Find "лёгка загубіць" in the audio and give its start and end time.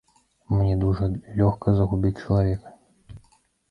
1.43-2.15